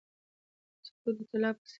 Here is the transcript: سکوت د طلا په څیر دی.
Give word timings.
سکوت 0.85 1.15
د 1.17 1.21
طلا 1.31 1.49
په 1.55 1.59
څیر 1.61 1.61
دی. 1.61 1.69